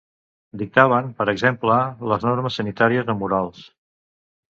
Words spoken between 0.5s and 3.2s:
Dictaven, per exemple, les normes sanitàries o